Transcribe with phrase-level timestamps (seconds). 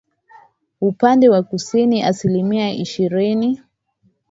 [0.81, 3.61] upande wa kusini Asilimia ishirini